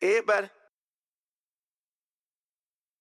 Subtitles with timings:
[0.00, 0.48] Everybody.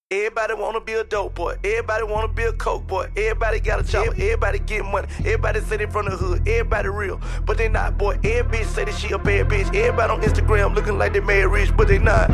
[0.09, 1.57] Everybody wanna be a dope boy.
[1.65, 3.09] Everybody wanna be a coke boy.
[3.17, 4.13] Everybody got a chopper.
[4.13, 5.07] Everybody get money.
[5.19, 6.47] Everybody say they from the hood.
[6.47, 7.97] Everybody real, but they not.
[7.97, 9.67] Boy, every bitch say that she a bad bitch.
[9.75, 12.31] Everybody on Instagram looking like they made rich, but they not.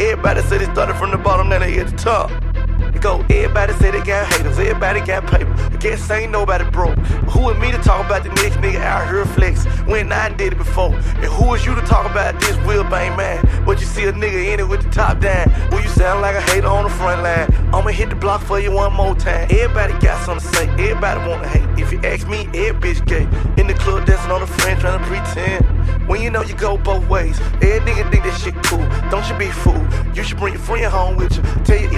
[0.00, 2.30] Everybody say they started from the bottom, now they at the top.
[3.02, 5.52] Go, everybody say they got haters, everybody got paper.
[5.58, 6.96] I guess ain't nobody broke.
[7.32, 10.52] Who is me to talk about the next nigga out here flex when I did
[10.52, 10.94] it before?
[10.94, 13.44] And who is you to talk about this Will Bang man?
[13.66, 15.50] But you see a nigga in it with the top down.
[15.72, 17.52] Well, you sound like a hater on the front line.
[17.74, 19.48] I'ma hit the block for you one more time.
[19.50, 21.68] Everybody got something to say, everybody wanna hate.
[21.82, 23.26] If you ask me, every bitch gay.
[23.60, 25.66] In the club dancing on the friend trying to pretend.
[26.08, 28.86] When you know you go both ways, every nigga think that shit cool.
[29.10, 29.82] Don't you be fool.
[30.14, 31.42] You should bring your friend home with you.
[31.64, 31.88] Tell you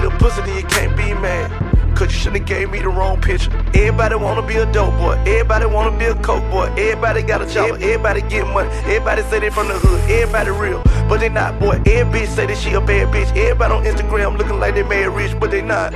[2.47, 3.51] gave me the wrong picture.
[3.75, 5.15] Everybody wanna be a dope boy.
[5.27, 6.67] Everybody wanna be a coke boy.
[6.77, 7.81] Everybody got a job.
[7.81, 8.69] Everybody get money.
[8.85, 10.01] Everybody say they from the hood.
[10.11, 10.83] Everybody real.
[11.09, 11.81] But they not, boy.
[11.87, 13.31] Every bitch say that she a bad bitch.
[13.37, 15.95] Everybody on Instagram looking like they made rich, but they not.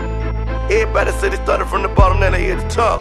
[0.71, 3.01] Everybody say they started from the bottom, now they at the top.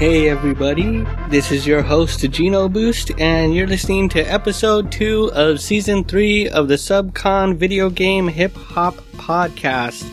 [0.00, 5.60] Hey everybody, this is your host Geno Boost, and you're listening to episode 2 of
[5.60, 10.10] season 3 of the Subcon video game hip hop podcast.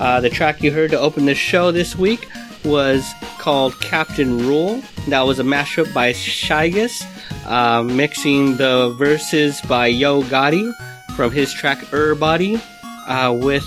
[0.00, 2.28] Uh, the track you heard to open the show this week
[2.64, 4.82] was called Captain Rule.
[5.06, 7.06] That was a mashup by Shygus,
[7.46, 10.74] uh, mixing the verses by Yo Gotti
[11.14, 12.60] from his track Ur Body
[13.06, 13.62] uh, with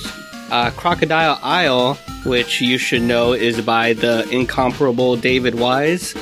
[0.51, 1.97] uh, Crocodile Isle,
[2.27, 6.13] which you should know is by the incomparable David Wise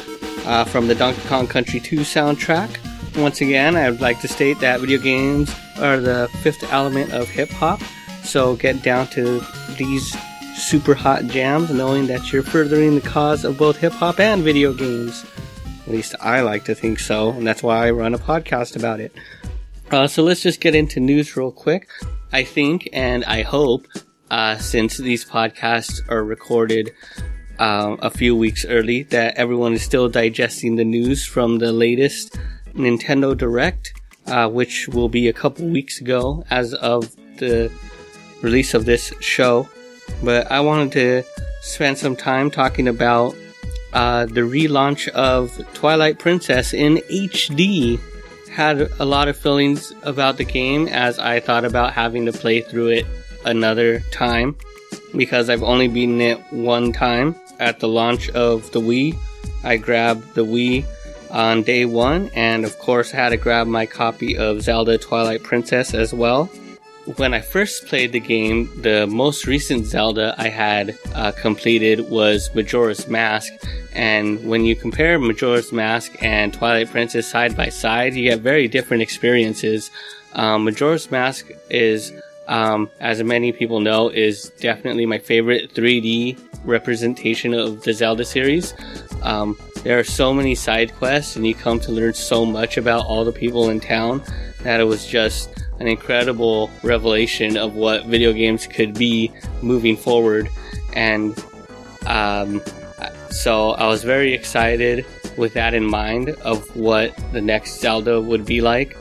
[0.46, 2.78] uh, from the Donkey Kong Country 2 soundtrack.
[3.18, 7.28] Once again, I would like to state that video games are the fifth element of
[7.28, 7.82] hip hop,
[8.24, 9.42] so get down to
[9.78, 10.16] these
[10.56, 14.74] super hot jams knowing that you're furthering the cause of both hip hop and video
[14.74, 15.26] games.
[15.88, 19.00] At least I like to think so, and that's why I run a podcast about
[19.00, 19.12] it.
[19.92, 21.90] Uh, so let's just get into news real quick.
[22.32, 23.88] I think and I hope
[24.36, 26.92] uh, since these podcasts are recorded
[27.58, 32.38] uh, a few weeks early, that everyone is still digesting the news from the latest
[32.74, 33.94] Nintendo Direct,
[34.28, 37.72] uh, which will be a couple weeks ago as of the
[38.42, 39.70] release of this show.
[40.22, 41.24] But I wanted to
[41.62, 43.38] spend some time talking about
[43.94, 48.02] uh, the relaunch of Twilight Princess in HD.
[48.52, 52.60] Had a lot of feelings about the game as I thought about having to play
[52.60, 53.06] through it
[53.46, 54.56] another time
[55.16, 59.18] because I've only beaten it one time at the launch of the Wii.
[59.64, 60.86] I grabbed the Wii
[61.32, 65.44] on day one, and of course, I had to grab my copy of Zelda Twilight
[65.44, 66.50] Princess as well.
[67.18, 72.50] When I first played the game, the most recent Zelda I had uh, completed was
[72.56, 73.54] Majora's Mask,
[73.94, 78.68] and when you compare Majora's Mask and Twilight Princess side by side, you get very
[78.68, 79.92] different experiences.
[80.34, 82.12] Um, Majora's Mask is
[82.48, 88.74] um, as many people know, is definitely my favorite 3D representation of the Zelda series.
[89.22, 93.06] Um, there are so many side quests, and you come to learn so much about
[93.06, 94.24] all the people in town
[94.64, 99.32] that it was just an incredible revelation of what video games could be
[99.62, 100.50] moving forward.
[100.94, 101.38] And
[102.08, 102.62] um,
[103.30, 105.06] so I was very excited
[105.38, 108.98] with that in mind of what the next Zelda would be like.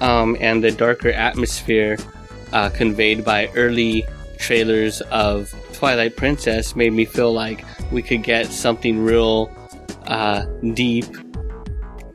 [0.00, 1.96] Um, and the darker atmosphere
[2.54, 4.06] uh, conveyed by early
[4.38, 9.50] trailers of Twilight Princess made me feel like we could get something real
[10.06, 11.04] uh, deep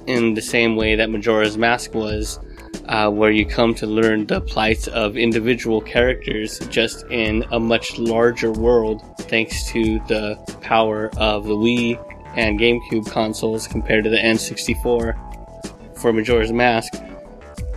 [0.07, 2.39] in the same way that Majora's Mask was,
[2.85, 7.97] uh, where you come to learn the plights of individual characters just in a much
[7.99, 12.03] larger world thanks to the power of the Wii
[12.35, 16.93] and GameCube consoles compared to the N64 for Majora's Mask.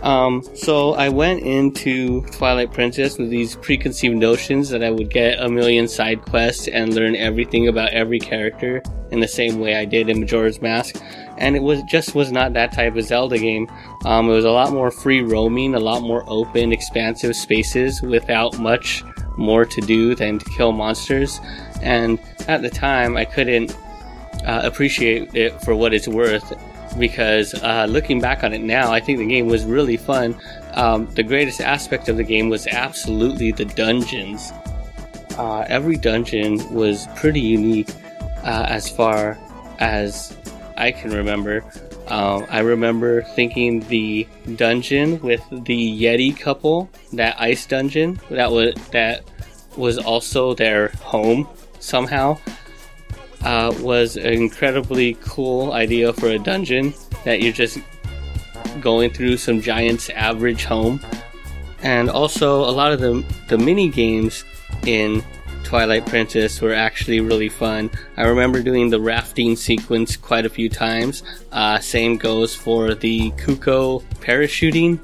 [0.03, 5.39] Um, so I went into Twilight Princess with these preconceived notions that I would get
[5.39, 9.85] a million side quests and learn everything about every character in the same way I
[9.85, 11.01] did in Majora's Mask.
[11.37, 13.71] And it was just was not that type of Zelda game.
[14.03, 18.59] Um, it was a lot more free roaming, a lot more open, expansive spaces without
[18.59, 19.05] much
[19.37, 21.39] more to do than to kill monsters.
[21.81, 22.19] And
[22.49, 23.73] at the time, I couldn't
[24.45, 26.51] uh, appreciate it for what it's worth
[26.97, 30.35] because uh, looking back on it now, I think the game was really fun.
[30.73, 34.51] Um, the greatest aspect of the game was absolutely the dungeons.
[35.37, 37.89] Uh, every dungeon was pretty unique
[38.43, 39.37] uh, as far
[39.79, 40.37] as
[40.77, 41.63] I can remember.
[42.07, 48.73] Um, I remember thinking the dungeon with the Yeti couple, that ice dungeon, that was
[48.91, 49.23] that
[49.77, 51.47] was also their home
[51.79, 52.37] somehow
[53.43, 56.93] uh, was an incredibly cool idea for a dungeon
[57.25, 57.79] that you're just
[58.81, 60.99] going through some giant's average home.
[61.81, 64.45] And also, a lot of the, the mini games
[64.85, 65.23] in
[65.63, 67.89] Twilight Princess were actually really fun.
[68.15, 71.23] I remember doing the rafting sequence quite a few times.
[71.51, 75.03] Uh, same goes for the Cucco parachuting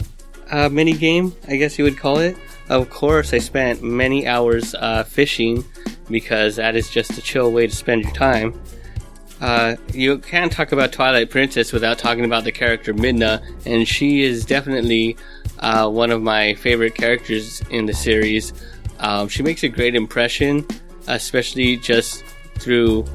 [0.51, 2.37] uh, mini game, I guess you would call it.
[2.69, 5.65] Of course, I spent many hours uh, fishing
[6.09, 8.59] because that is just a chill way to spend your time.
[9.41, 14.21] Uh, you can't talk about Twilight Princess without talking about the character Midna, and she
[14.21, 15.15] is definitely
[15.59, 18.53] uh, one of my favorite characters in the series.
[18.99, 20.67] Um, she makes a great impression,
[21.07, 22.23] especially just
[22.55, 23.05] through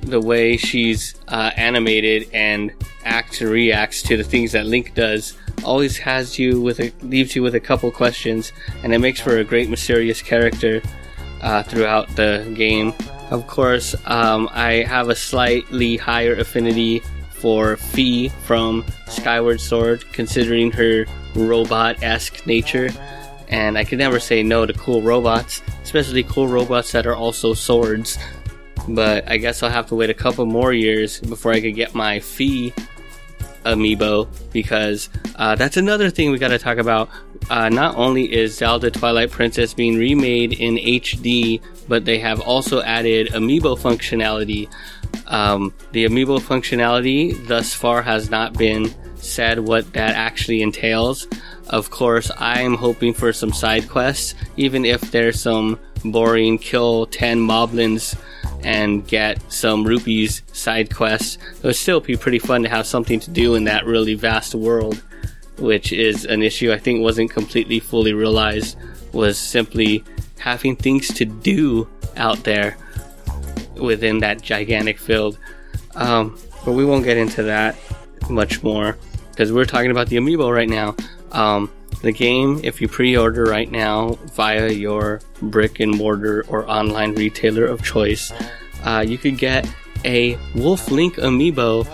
[0.00, 2.72] the way she's uh, animated and
[3.04, 5.36] acts and reacts to the things that Link does.
[5.64, 8.52] Always has you with a leaves you with a couple questions,
[8.82, 10.82] and it makes for a great mysterious character
[11.42, 12.94] uh, throughout the game.
[13.30, 17.00] Of course, um, I have a slightly higher affinity
[17.30, 22.90] for Fi from Skyward Sword, considering her robot esque nature.
[23.48, 27.52] And I can never say no to cool robots, especially cool robots that are also
[27.52, 28.18] swords.
[28.88, 31.94] But I guess I'll have to wait a couple more years before I could get
[31.94, 32.72] my Fi
[33.64, 37.08] amiibo because uh, that's another thing we got to talk about.
[37.50, 42.80] Uh, not only is Zelda Twilight Princess being remade in HD, but they have also
[42.82, 44.72] added amiibo functionality.
[45.26, 51.28] Um, the amiibo functionality thus far has not been said what that actually entails.
[51.68, 57.38] Of course, I'm hoping for some side quests, even if there's some boring kill 10
[57.38, 58.16] moblins
[58.64, 61.38] and get some rupees side quests.
[61.56, 64.54] It would still be pretty fun to have something to do in that really vast
[64.54, 65.02] world,
[65.58, 68.76] which is an issue I think wasn't completely fully realized,
[69.12, 70.04] was simply
[70.38, 72.76] having things to do out there
[73.76, 75.38] within that gigantic field.
[75.94, 77.76] Um, but we won't get into that
[78.30, 78.96] much more
[79.30, 80.94] because we're talking about the amiibo right now.
[81.32, 81.70] Um,
[82.02, 87.14] the game, if you pre order right now via your brick and mortar or online
[87.14, 88.32] retailer of choice,
[88.84, 89.68] uh, you could get
[90.04, 91.86] a Wolf Link amiibo.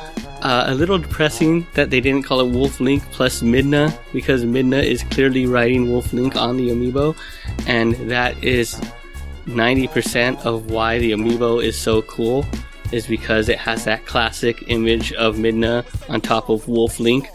[0.43, 4.83] Uh, a little depressing that they didn't call it Wolf Link plus Midna because Midna
[4.83, 7.17] is clearly writing Wolf Link on the amiibo,
[7.67, 8.81] and that is
[9.47, 12.47] 90% of why the amiibo is so cool
[12.93, 17.29] is because it has that classic image of Midna on top of Wolf Link,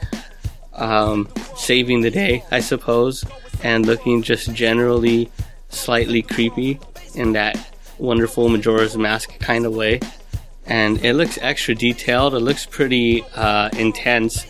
[0.74, 3.26] um, saving the day, I suppose,
[3.64, 5.30] and looking just generally
[5.70, 6.80] slightly creepy
[7.16, 10.00] in that wonderful Majora's Mask kind of way.
[10.66, 12.34] And it looks extra detailed.
[12.36, 14.46] It looks pretty uh, intense.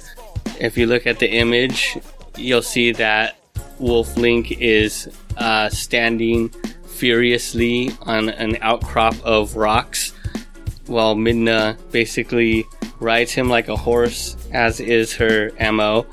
[0.59, 1.97] If you look at the image,
[2.37, 3.37] you'll see that
[3.79, 6.49] Wolf Link is uh, standing
[6.85, 10.13] furiously on an outcrop of rocks,
[10.85, 12.65] while Midna basically
[12.99, 16.05] rides him like a horse, as is her MO.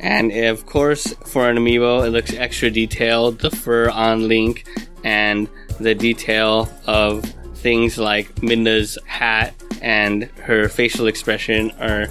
[0.00, 3.38] And of course, for an amiibo, it looks extra detailed.
[3.38, 4.66] The fur on Link
[5.04, 5.48] and
[5.78, 7.24] the detail of
[7.62, 12.08] things like Midna's hat and her facial expression are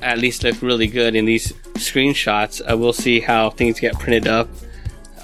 [0.00, 2.60] at least look really good in these screenshots.
[2.60, 4.48] Uh, we'll see how things get printed up.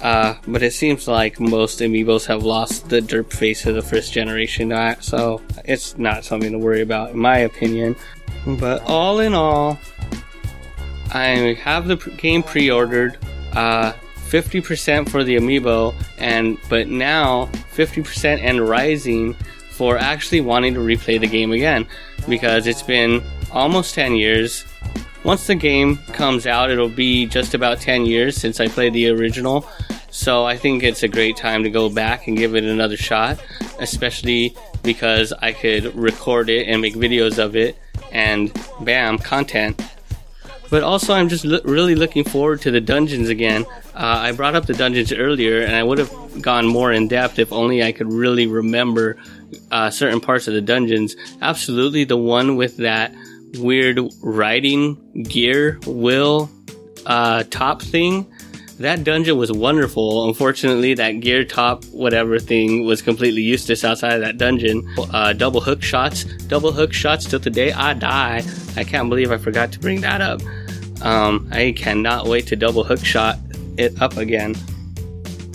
[0.01, 4.13] Uh, but it seems like most amiibos have lost the derp face of the first
[4.13, 7.95] generation, so it's not something to worry about, in my opinion.
[8.45, 9.77] But all in all,
[11.11, 13.17] I have the game pre-ordered.
[13.51, 13.91] Uh,
[14.29, 19.33] 50% for the amiibo, and but now 50% and rising
[19.71, 21.87] for actually wanting to replay the game again
[22.27, 24.65] because it's been almost 10 years.
[25.23, 29.09] Once the game comes out, it'll be just about 10 years since I played the
[29.09, 29.67] original.
[30.11, 33.39] So I think it's a great time to go back and give it another shot,
[33.79, 37.77] especially because I could record it and make videos of it
[38.11, 39.81] and bam, content
[40.69, 43.65] but also, I'm just lo- really looking forward to the dungeons again.
[43.99, 47.37] Uh, I brought up the dungeons earlier, and I would have gone more in depth
[47.37, 49.17] if only I could really remember
[49.71, 51.17] uh, certain parts of the dungeons.
[51.41, 53.13] Absolutely, the one with that
[53.55, 56.49] weird riding gear wheel
[57.07, 58.25] uh, top thing.
[58.79, 60.29] That dungeon was wonderful.
[60.29, 64.87] Unfortunately, that gear top whatever thing was completely useless outside of that dungeon.
[65.11, 68.43] Uh, double hook shots, double hook shots till the day I die.
[68.77, 70.39] I can't believe I forgot to bring that up.
[71.01, 73.37] Um, I cannot wait to double hook shot
[73.79, 74.55] it up again.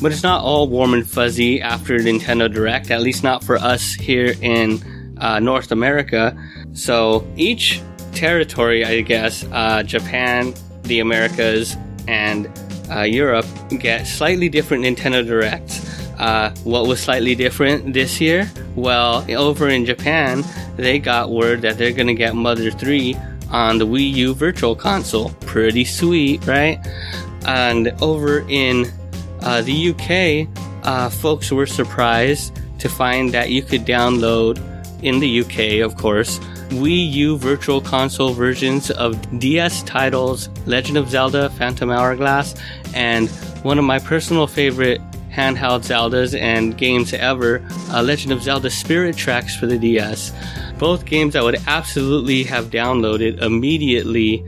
[0.00, 3.94] But it's not all warm and fuzzy after Nintendo Direct, at least not for us
[3.94, 4.82] here in
[5.18, 6.36] uh, North America.
[6.72, 7.80] So each
[8.12, 11.76] territory, I guess, uh, Japan, the Americas,
[12.08, 12.50] and
[12.90, 13.46] uh, Europe
[13.78, 15.80] get slightly different Nintendo Directs.
[16.18, 18.50] Uh, what was slightly different this year?
[18.76, 20.44] Well, over in Japan,
[20.76, 23.16] they got word that they're gonna get Mother 3
[23.50, 25.30] on the Wii U Virtual Console.
[25.40, 26.78] Pretty sweet, right?
[27.44, 28.86] And over in
[29.42, 30.48] uh, the UK,
[30.86, 34.58] uh, folks were surprised to find that you could download,
[35.04, 36.38] in the UK, of course,
[36.70, 42.54] Wii U Virtual Console versions of DS titles Legend of Zelda Phantom Hourglass
[42.94, 43.28] and
[43.62, 49.16] one of my personal favorite handheld Zeldas and games ever, uh, Legend of Zelda Spirit
[49.16, 50.32] Tracks for the DS.
[50.78, 54.44] Both games I would absolutely have downloaded immediately,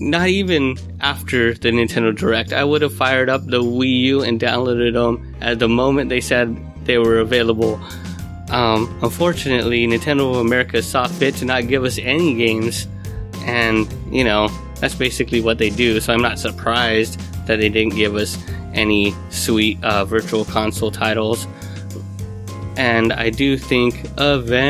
[0.00, 2.52] not even after the Nintendo Direct.
[2.54, 6.22] I would have fired up the Wii U and downloaded them at the moment they
[6.22, 7.78] said they were available.
[8.50, 12.88] Um, unfortunately, Nintendo of America saw fit to not give us any games,
[13.42, 17.94] and you know, that's basically what they do, so I'm not surprised that they didn't
[17.94, 18.38] give us
[18.72, 21.46] any sweet uh, virtual console titles.
[22.76, 24.64] And I do think eventually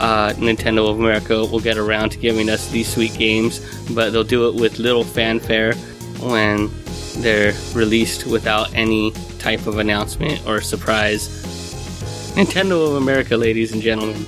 [0.00, 3.60] uh, Nintendo of America will get around to giving us these sweet games,
[3.90, 5.74] but they'll do it with little fanfare
[6.20, 6.70] when
[7.18, 11.28] they're released without any type of announcement or surprise.
[12.36, 14.26] Nintendo of America, ladies and gentlemen,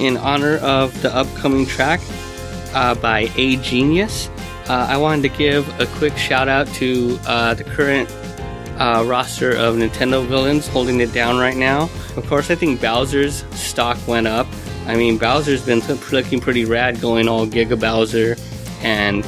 [0.00, 2.00] in honor of the upcoming track
[2.74, 4.28] uh, by A Genius,
[4.68, 8.10] uh, I wanted to give a quick shout out to uh, the current
[8.78, 11.82] uh, roster of Nintendo villains holding it down right now.
[12.16, 14.46] Of course, I think Bowser's stock went up.
[14.90, 15.78] I mean, Bowser's been
[16.10, 18.34] looking pretty rad going all Giga Bowser
[18.82, 19.24] and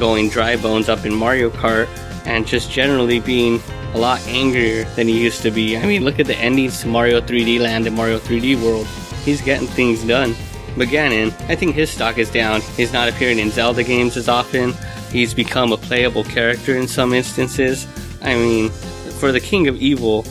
[0.00, 1.86] going dry bones up in Mario Kart
[2.26, 3.62] and just generally being
[3.94, 5.76] a lot angrier than he used to be.
[5.76, 8.84] I mean, look at the endings to Mario 3D Land and Mario 3D World.
[9.24, 10.34] He's getting things done.
[10.76, 12.60] But Ganon, I think his stock is down.
[12.76, 14.74] He's not appearing in Zelda games as often.
[15.12, 17.86] He's become a playable character in some instances.
[18.22, 18.70] I mean,
[19.20, 20.22] for the King of Evil,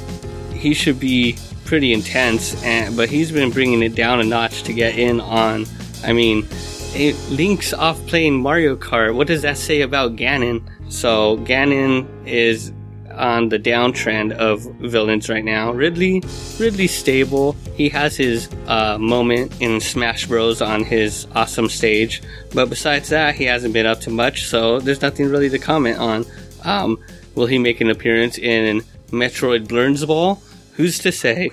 [0.51, 4.73] he should be pretty intense, and, but he's been bringing it down a notch to
[4.73, 5.65] get in on.
[6.03, 6.47] I mean,
[6.93, 9.15] it, Link's off playing Mario Kart.
[9.15, 10.63] What does that say about Ganon?
[10.89, 12.71] So Ganon is
[13.11, 15.71] on the downtrend of villains right now.
[15.71, 16.21] Ridley,
[16.59, 17.53] Ridley's stable.
[17.75, 20.61] He has his uh, moment in Smash Bros.
[20.61, 22.21] on his awesome stage,
[22.53, 24.45] but besides that, he hasn't been up to much.
[24.45, 26.25] So there's nothing really to comment on.
[26.63, 26.99] Um,
[27.35, 28.81] will he make an appearance in
[29.11, 30.41] Metroid Blast Ball?
[30.75, 31.51] Who's to say?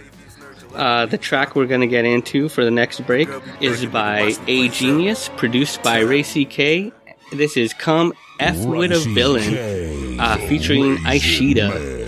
[0.74, 3.28] Uh, the track we're going to get into for the next break
[3.60, 6.94] is by A Genius, produced by Ray CK.
[7.32, 12.01] This is Come F with a Villain, uh, featuring Ishida.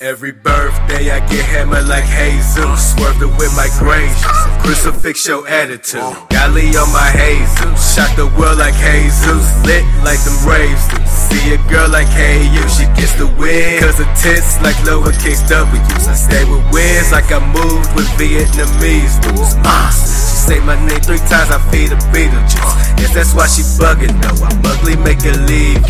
[0.00, 2.94] Every birthday I get hammered like Jesus.
[2.94, 4.14] Swerved it with my grace.
[4.62, 6.14] Crucifix your attitude.
[6.30, 7.98] Golly on my Jesus.
[7.98, 9.42] Shot the world like Jesus.
[9.66, 10.86] Lit like them raves.
[11.10, 13.82] See a girl like you, she gets the win.
[13.82, 16.06] Cause the tits like lowercase W's.
[16.06, 19.58] I stay with wins like I moved with Vietnamese dudes.
[19.66, 19.98] Moss.
[20.30, 23.02] She say my name three times, I feed a Beetlejuice.
[23.02, 24.46] Yes, that's why she bugging though.
[24.46, 25.82] I'm ugly, make her leave.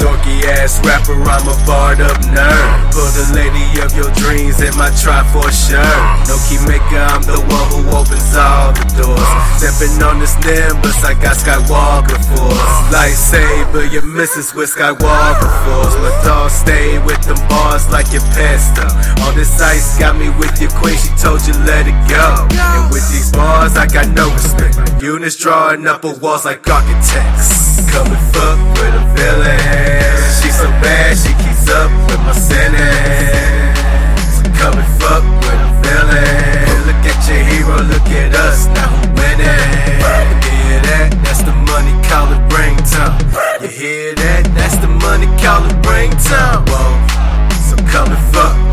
[0.00, 2.92] Yorkie, ass rapper, I'm a barred up nerd.
[2.94, 5.82] Put the lady of your dreams in my try for sure.
[6.26, 9.30] No key maker, I'm the one who opens all the doors.
[9.58, 12.74] Stepping on this nimbus, I got Skywalker force.
[12.90, 15.94] Lightsaber, your missus with Skywalker force.
[16.02, 18.86] My dog stay with them bars like your pesto.
[19.22, 22.46] All this ice got me with your queen, she told you let it go.
[22.50, 25.02] And with these bars, I got no respect.
[25.02, 27.73] Units drawing up a walls like architects.
[27.94, 29.54] Come and fuck with a villain.
[30.42, 34.42] She's so bad, she keeps up with my sentence.
[34.58, 36.90] Come and fuck with a villain.
[36.90, 39.46] Look at your hero, look at us, now who winning?
[40.42, 41.14] You hear that?
[41.22, 43.14] That's the money, call it bring time.
[43.62, 44.42] You hear that?
[44.58, 46.64] That's the money, call it bring time.
[46.66, 46.98] Whoa.
[47.70, 48.63] So come and fuck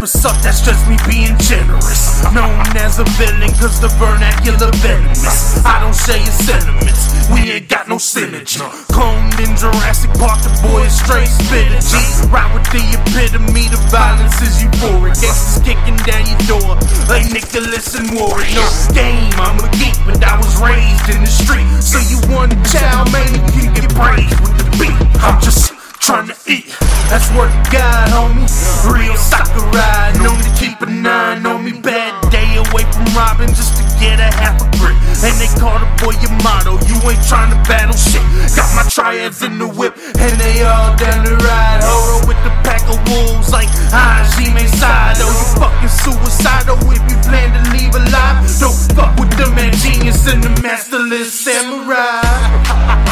[0.00, 2.24] rappers suck, that's just me being generous.
[2.32, 5.64] Known as a villain, cause the vernacular venomous.
[5.64, 8.64] I don't share your sentiments, we ain't got no synergy.
[8.88, 11.92] Cloned in Jurassic Park, the boy is straight spitter G.
[12.32, 15.20] Ride with the epitome, the violence is euphoric.
[15.20, 16.80] Gangsters kicking down your door,
[17.12, 18.48] like Nicholas and Warwick.
[18.56, 18.64] No
[18.96, 21.68] game, I'm a geek, but I was raised in the street.
[21.84, 24.96] So you want a child, man, you can get praised with the beat.
[25.20, 25.79] I'm just
[26.10, 26.66] trying to eat.
[27.06, 28.50] That's what God, homie.
[28.90, 31.70] Real Sakurai, known to keep a nine on me.
[31.70, 34.98] Bad day away from robbing just to get a half a brick.
[35.22, 36.82] And they call the boy your motto.
[36.90, 38.22] You ain't trying to battle shit.
[38.58, 41.80] Got my triads in the whip, and they all down the ride.
[41.86, 45.30] Horror with the pack of wolves like Hajime Sado.
[45.30, 48.50] You fucking suicidal if you plan to leave alive.
[48.58, 53.06] Don't fuck with the man genius and the masterless samurai.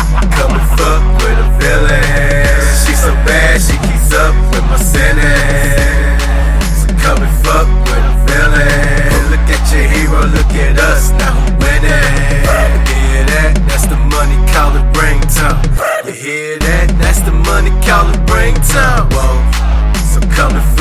[17.59, 19.09] hundred caliber brain time.
[19.11, 19.35] Whoa.
[20.15, 20.78] So come to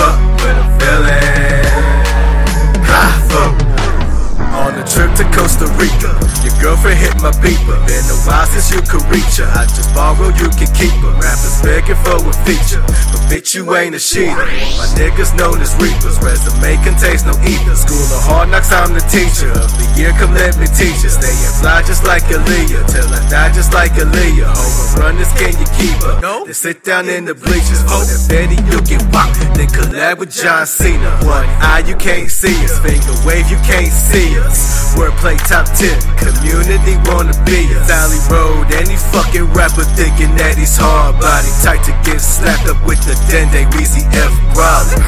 [7.17, 7.77] with my beeper.
[7.87, 9.49] Been a while since you could reach her.
[9.49, 11.13] I just borrow, you can keep her.
[11.17, 14.45] Rappers begging for a feature, but bitch, you ain't a cheater.
[14.77, 16.19] My niggas known as reapers.
[16.21, 17.75] Resume contains no ether.
[17.75, 19.49] School of hard knocks, I'm the teacher.
[19.51, 21.09] Of the year, come let me teach you.
[21.09, 22.85] Staying fly just like Aaliyah.
[22.91, 24.53] Till I die just like Aaliyah.
[24.53, 26.19] Home runners, can you keep her?
[26.21, 26.45] No.
[26.45, 27.81] Then sit down in the bleachers.
[27.89, 29.39] Oh, that Betty, you get whopped.
[29.57, 31.09] Then collab with John Cena.
[31.25, 32.79] One eye, you can't see us.
[32.79, 34.95] Finger wave, you can't see us.
[34.95, 35.95] Wordplay top 10.
[36.19, 37.71] Community wanna be.
[37.87, 41.47] Valley Road, any fucking rapper thinking that he's hard body.
[41.63, 44.35] Tight to get slapped up with the Dende Weezy F.
[44.51, 44.99] Raleigh.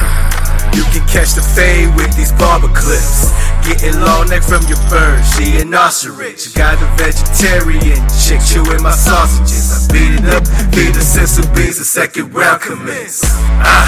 [0.72, 3.28] You can catch the fade with these barber clips.
[3.68, 6.54] Getting long neck from your bird, she an ostrich.
[6.54, 9.68] Got a vegetarian chick chewing my sausages.
[9.68, 13.20] I beat it up, feed her senzu beans, the second round commence.
[13.60, 13.84] Ah,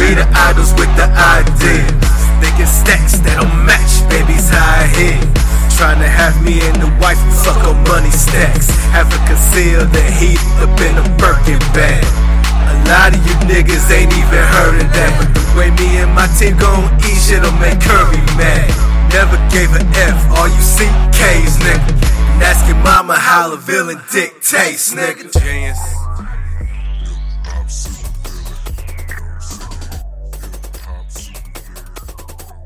[0.00, 2.16] we the idols with the ideas.
[2.42, 4.45] Thinking stacks that don't match, baby's
[6.46, 8.70] me and the wife fuck on money stacks.
[8.94, 12.06] Have her conceal the heat up in a Birkin bag.
[12.70, 15.12] A lot of you niggas ain't even heard of that.
[15.18, 18.70] But the way me and my team gon' eat shit'll make Kirby mad.
[19.10, 21.90] Never gave a F, all you see K's, nigga.
[22.38, 25.26] And ask your mama how a villain dictates, nigga.
[25.34, 25.82] Genius.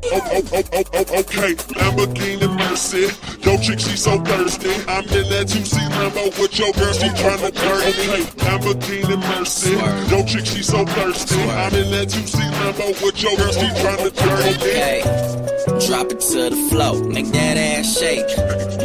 [0.03, 3.09] Oh, oh, oh, oh, oh, okay, Lamborghini Mercy.
[3.45, 4.71] Yo, chick, she so thirsty.
[4.89, 8.25] I'm in that 2C Lambo with your girl, she tryna dirt me.
[8.41, 9.73] Lamborghini Mercy.
[10.11, 11.41] Yo, chick, she so thirsty.
[11.41, 14.57] I'm in that 2C Lambo with your girl, she tryna me.
[14.57, 15.87] Okay.
[15.87, 18.25] Drop it to the floor, make that ass shake.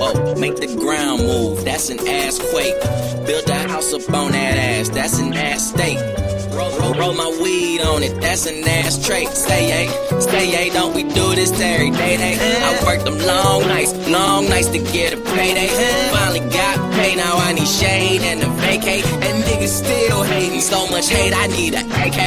[0.01, 2.79] Oh, make the ground move, that's an ass quake.
[3.25, 6.34] Build a house up on that ass, that's an ass state.
[6.55, 9.27] Roll, roll, roll my weed on it, that's an ass trait.
[9.27, 12.15] Stay a, stay a, don't we do this every day?
[12.15, 12.37] Day.
[12.39, 15.67] I worked them long nights, long nights to get a payday.
[16.13, 19.05] Finally got paid, now I need shade and a vacate.
[19.05, 22.19] And niggas still hating so much hate, I need a AK.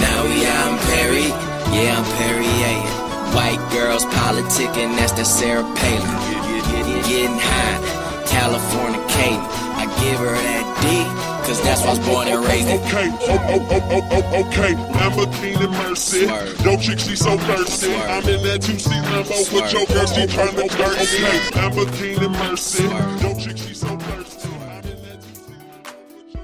[0.00, 1.28] Now we out in Perry,
[1.76, 2.80] yeah, I'm Perrier.
[3.36, 6.16] White girls politicking, that's the Sarah Palin.
[7.04, 9.44] Getting high, California Kate.
[9.76, 12.80] I give her that D, cause that's why I was born and raised in.
[12.80, 14.74] Okay, oh, oh, oh, oh, oh, oh okay.
[14.74, 16.26] Lamborghini Mercy.
[16.64, 17.86] Yo, chick, she so thirsty.
[17.86, 18.10] Swerve.
[18.10, 21.04] I'm in that 2C Lambo with your girl, she tryna dirt me.
[21.06, 22.82] Okay, Lamborghini Mercy.
[22.82, 24.48] Yo, chick, she so thirsty.
[24.48, 26.34] I'm in that 2C Lambo with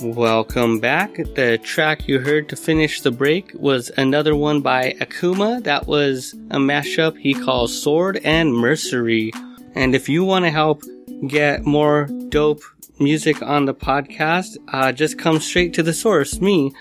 [0.00, 1.14] your Welcome back.
[1.14, 5.62] The track you heard to finish the break was another one by Akuma.
[5.62, 9.30] That was a mashup he calls Sword and Mercery.
[9.76, 10.82] And if you want to help
[11.28, 12.62] get more dope
[12.98, 16.72] music on the podcast, uh, just come straight to the source, me.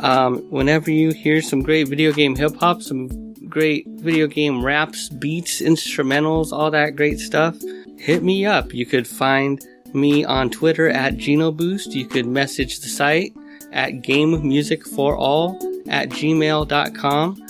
[0.00, 5.08] Um, whenever you hear some great video game hip hop, some great video game raps,
[5.08, 7.56] beats, instrumentals, all that great stuff,
[7.98, 8.72] hit me up.
[8.72, 9.60] You could find
[9.92, 11.92] me on Twitter at GenoBoost.
[11.92, 13.32] You could message the site
[13.72, 17.43] at GameMusicForAll at gmail.com.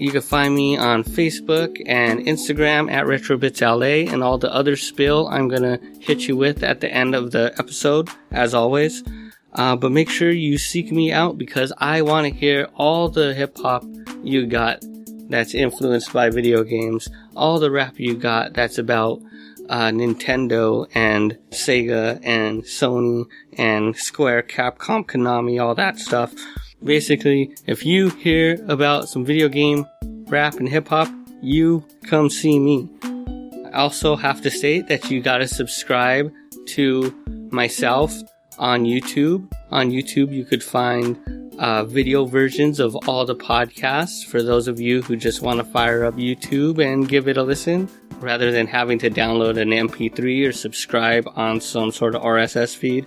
[0.00, 5.28] You can find me on Facebook and Instagram at RetroBitsLA and all the other spill
[5.28, 9.04] I'm gonna hit you with at the end of the episode, as always.
[9.52, 13.34] Uh, but make sure you seek me out because I want to hear all the
[13.34, 13.84] hip hop
[14.22, 14.82] you got
[15.28, 19.20] that's influenced by video games, all the rap you got that's about
[19.68, 23.26] uh, Nintendo and Sega and Sony
[23.58, 26.32] and Square, Capcom, Konami, all that stuff.
[26.82, 29.84] Basically, if you hear about some video game
[30.30, 31.08] rap and hip hop,
[31.42, 32.88] you come see me.
[33.72, 36.32] I also have to state that you gotta subscribe
[36.68, 37.14] to
[37.50, 38.14] myself
[38.58, 39.50] on YouTube.
[39.70, 41.18] On YouTube, you could find
[41.58, 45.64] uh, video versions of all the podcasts for those of you who just want to
[45.64, 47.88] fire up YouTube and give it a listen
[48.20, 53.06] rather than having to download an MP3 or subscribe on some sort of RSS feed.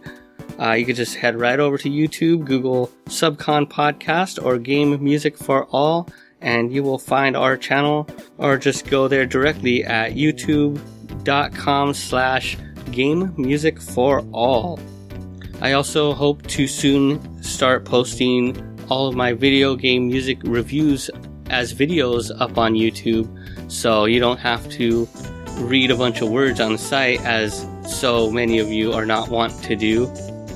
[0.59, 5.37] Uh, you could just head right over to YouTube, Google Subcon Podcast or Game Music
[5.37, 6.07] for All,
[6.43, 12.57] and you will find our channel, or just go there directly at youtube.com slash
[12.91, 14.79] Game Music for All.
[15.61, 18.57] I also hope to soon start posting
[18.89, 21.09] all of my video game music reviews
[21.49, 23.27] as videos up on YouTube
[23.71, 25.07] so you don't have to
[25.59, 29.29] read a bunch of words on the site as so many of you are not
[29.29, 30.07] want to do.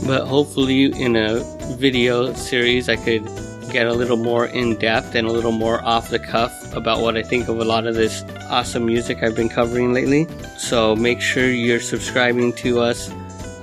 [0.05, 1.39] But hopefully in a
[1.77, 3.27] video series I could
[3.71, 7.17] get a little more in depth and a little more off the cuff about what
[7.17, 10.27] I think of a lot of this awesome music I've been covering lately.
[10.57, 13.11] So make sure you're subscribing to us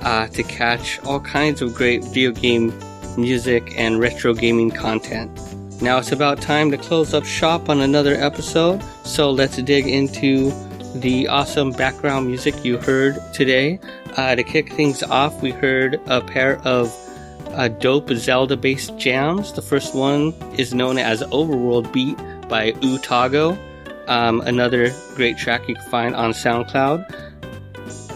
[0.01, 2.73] uh, to catch all kinds of great video game
[3.17, 5.31] music and retro gaming content.
[5.81, 10.51] Now it's about time to close up shop on another episode, so let's dig into
[10.95, 13.79] the awesome background music you heard today.
[14.15, 16.89] Uh, to kick things off, we heard a pair of
[17.55, 19.53] uh, dope Zelda based jams.
[19.53, 23.57] The first one is known as Overworld Beat by Utago,
[24.07, 27.11] um, another great track you can find on SoundCloud.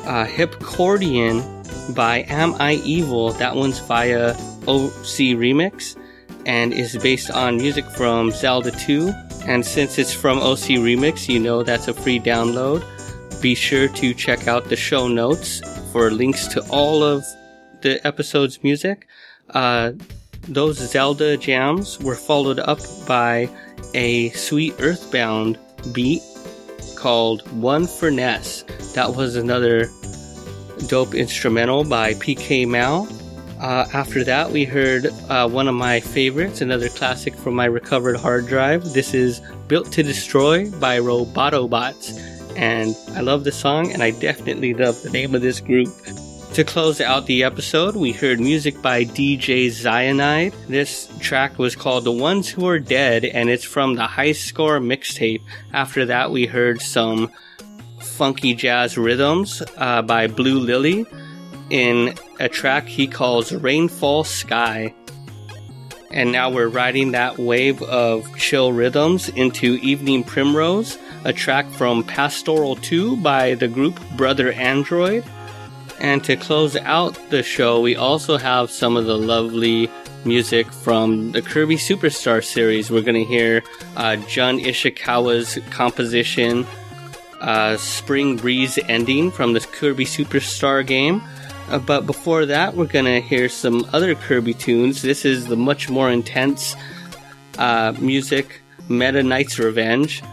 [0.05, 4.31] Uh, Hipcordian by Am I Evil, that one's via
[4.67, 5.95] OC Remix
[6.45, 9.11] and is based on music from Zelda 2.
[9.45, 12.83] And since it's from OC Remix, you know that's a free download.
[13.41, 17.23] Be sure to check out the show notes for links to all of
[17.81, 19.07] the episode's music.
[19.51, 19.91] Uh,
[20.47, 23.49] those Zelda jams were followed up by
[23.93, 25.57] a sweet Earthbound
[25.93, 26.21] beat
[26.95, 28.63] called One for Ness.
[28.93, 29.89] That was another
[30.87, 33.07] dope instrumental by PK Mal.
[33.59, 38.15] Uh, after that, we heard uh, one of my favorites, another classic from my recovered
[38.15, 38.93] hard drive.
[38.93, 42.17] This is Built to Destroy by Robotobots.
[42.57, 45.89] And I love the song, and I definitely love the name of this group.
[46.53, 50.51] To close out the episode, we heard music by DJ Cyanide.
[50.67, 54.79] This track was called The Ones Who Are Dead, and it's from the High Score
[54.79, 55.41] mixtape.
[55.73, 57.31] After that, we heard some
[57.99, 61.05] funky jazz rhythms uh, by Blue Lily
[61.69, 64.93] in a track he calls Rainfall Sky.
[66.11, 72.03] And now we're riding that wave of chill rhythms into Evening Primrose, a track from
[72.03, 75.23] Pastoral 2 by the group Brother Android.
[75.99, 79.89] And to close out the show, we also have some of the lovely
[80.25, 82.89] music from the Kirby Superstar series.
[82.89, 83.63] We're going to hear
[83.95, 86.65] uh, Jun Ishikawa's composition,
[87.41, 91.21] uh, Spring Breeze Ending from the Kirby Superstar game.
[91.69, 95.03] Uh, but before that, we're gonna hear some other Kirby tunes.
[95.03, 96.75] This is the much more intense
[97.59, 100.23] uh, music, Meta Knight's Revenge,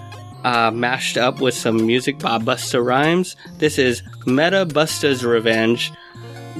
[0.46, 3.34] uh, mashed up with some music by Busta Rhymes.
[3.58, 5.92] This is Meta Busta's Revenge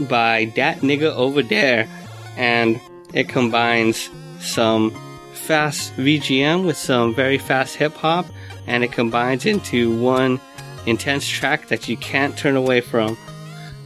[0.09, 1.89] by Dat Nigga Over There,
[2.37, 2.81] and
[3.15, 4.91] it combines some
[5.35, 8.27] fast VGM with some very fast hip hop,
[8.67, 10.41] and it combines into one
[10.87, 13.17] intense track that you can't turn away from.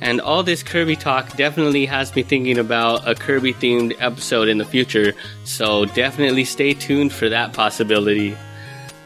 [0.01, 4.57] And all this Kirby talk definitely has me thinking about a Kirby themed episode in
[4.57, 5.13] the future,
[5.45, 8.35] so definitely stay tuned for that possibility.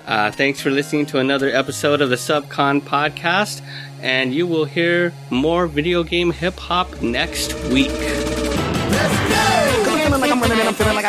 [0.07, 3.63] Uh, thanks for listening to another episode of the Subcon podcast,
[4.03, 7.91] and you will hear more video game hip hop next week.
[10.75, 11.05] feeling like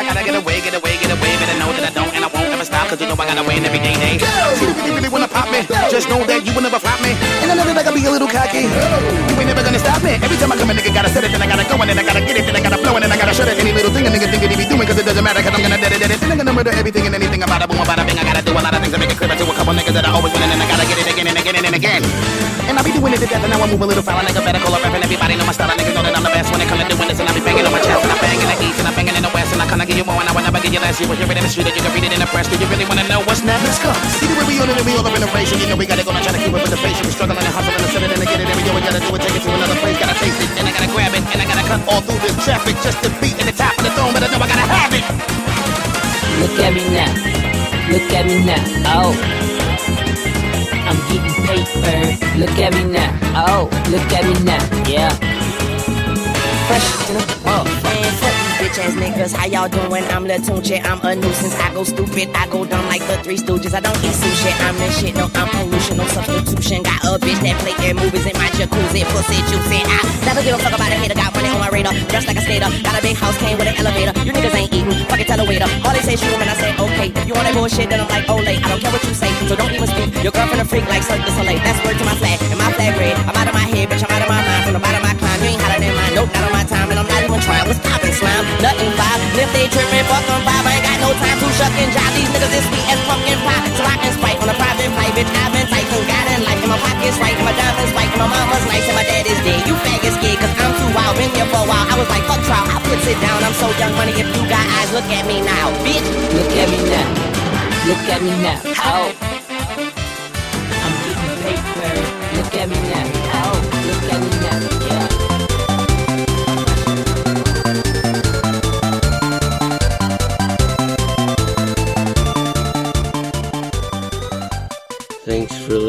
[2.66, 4.18] Stop, cause you know I gotta win every day, day.
[4.58, 7.14] See, if you really wanna pop me, just know that you will never flop me.
[7.38, 8.66] And I know that I gotta be a little cocky.
[8.66, 10.18] You ain't never gonna stop me.
[10.18, 11.94] Every time I come a nigga gotta set it, then I gotta go, and then
[11.94, 13.54] I gotta get it, then I gotta flow, and then I gotta shut it.
[13.54, 15.54] Any little thing a nigga think that he be doing, cause it doesn't matter, cause
[15.54, 16.18] I'm gonna dead it, dead it.
[16.18, 18.18] Then I'm gonna murder everything and anything about it, boom, about a bing.
[18.18, 19.94] I gotta do a lot of things to make it clear to a couple niggas
[19.94, 22.02] that I always winning, and I gotta get it again and again and again.
[22.66, 24.18] And I be doing it to death, and now I move a little foul.
[24.26, 25.02] Nigga better call up rapping.
[25.02, 25.70] Everybody know my style.
[25.70, 27.18] Niggas know that I'm the best when it comes to doing this.
[27.22, 28.94] And I be banging on my chest, and I'm banging in the east, and I'm
[28.98, 30.74] banging in the west, and I kinda give you more, and I will never give
[30.74, 30.98] you less.
[30.98, 32.50] You will hear it in the street, and you can read it in the press.
[32.50, 33.62] Do you really wanna know what's next?
[33.62, 33.90] Let's go.
[34.18, 35.68] See the way we on it, and we all up in the race, and you
[35.70, 36.98] know we gotta go and try to keep up with the face.
[36.98, 38.48] And we struggling and hustling and set it and get it.
[38.50, 39.96] Every day we gotta do it, take it to another place.
[40.02, 42.34] Gotta taste it, and I gotta grab it, and I gotta cut all through this
[42.42, 44.10] traffic just to be in the top of the throne.
[44.10, 45.04] But I know I gotta have it.
[46.42, 47.12] Look at me now.
[47.94, 48.62] Look at me now.
[48.90, 49.55] Oh.
[51.08, 52.38] Getting paper.
[52.38, 53.18] Look at me now.
[53.46, 54.62] Oh, look at me now.
[54.88, 55.10] Yeah.
[56.66, 57.35] Fresh to the
[58.76, 59.32] bitch ass niggas.
[59.32, 60.04] How y'all doing?
[60.12, 60.84] I'm Lil Tunechi.
[60.84, 61.54] I'm a nuisance.
[61.56, 62.28] I go stupid.
[62.34, 63.74] I go dumb like the Three Stooges.
[63.74, 64.52] I don't eat sushi.
[64.60, 65.14] I'm the shit.
[65.14, 65.96] No, I'm pollution.
[65.96, 66.82] No substitution.
[66.82, 69.04] Got a bitch that play air movies in my jacuzzi.
[69.12, 69.80] Pussy juicy.
[69.84, 71.14] I never give a fuck about a hater.
[71.14, 71.94] Got money on my radar.
[72.10, 72.68] Dressed like a skater.
[72.82, 73.36] Got a big house.
[73.38, 74.12] Came with an elevator.
[74.24, 74.98] You niggas ain't eating.
[75.08, 75.68] Fucking tell the waiter.
[75.84, 77.08] All they say is and I say okay.
[77.16, 78.60] If you want that bullshit, then I'm like, oh, late.
[78.64, 79.30] I don't care what you say.
[79.48, 80.10] So don't even speak.
[80.20, 81.60] Your girlfriend a freak like Cirque du Soleil.
[81.64, 82.36] That's word to my flag.
[82.52, 83.16] And my flag red.
[83.24, 84.04] I'm out of my head, bitch.
[84.04, 84.62] I'm out of my mind.
[84.68, 85.38] From the bottom my climb.
[85.40, 86.14] You ain't hotter than mine.
[86.18, 86.88] Nope, not on my time.
[86.90, 87.64] And I'm not even trying.
[87.68, 88.44] What's poppin', slime?
[88.66, 89.22] Nothing five.
[89.38, 90.66] If they trippin', fuck them five.
[90.66, 92.12] I ain't got no time to shuck and jive.
[92.18, 93.62] These niggas is sweet as pumpkin pie.
[93.78, 95.30] So I can spike on a private flight, bitch.
[95.38, 96.02] I've been typing.
[96.10, 96.58] Got in life.
[96.66, 97.38] And my pockets right.
[97.38, 98.10] And my diamonds white.
[98.10, 98.82] And my mama's nice.
[98.90, 99.62] And my dad is dead.
[99.70, 100.42] You faggots scared.
[100.42, 101.14] Cause I'm too wild.
[101.14, 101.86] Been here for a while.
[101.86, 102.66] I was like, fuck trial.
[102.66, 103.38] I put it down.
[103.46, 104.18] I'm so young money.
[104.18, 106.06] If you got eyes, look at me now, bitch.
[106.34, 107.06] Look at me now.
[107.86, 108.58] Look at me now.
[108.82, 109.14] Oh.
[110.74, 111.86] I'm getting paper.
[112.34, 113.15] Look at me now.